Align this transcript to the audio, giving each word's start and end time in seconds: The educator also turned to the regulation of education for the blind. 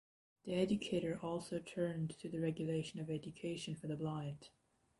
The 0.45 0.55
educator 0.55 1.19
also 1.21 1.59
turned 1.59 2.17
to 2.17 2.27
the 2.27 2.39
regulation 2.39 2.99
of 2.99 3.11
education 3.11 3.75
for 3.75 3.85
the 3.85 3.95
blind. 3.95 4.49